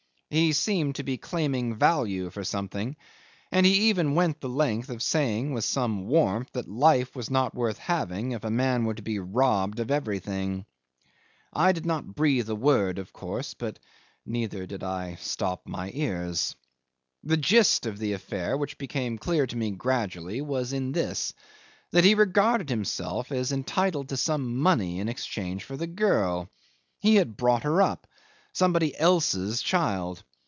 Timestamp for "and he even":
3.51-4.15